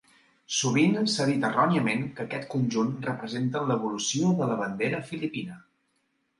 Sovint 0.59 0.95
s'ha 1.15 1.27
dit 1.31 1.45
erròniament 1.49 2.01
que 2.15 2.25
aquest 2.25 2.49
conjunt 2.55 2.97
representen 3.11 3.69
l'"Evolució 3.71 4.35
de 4.43 4.51
la 4.55 4.59
bandera 4.65 5.07
filipina". 5.13 5.63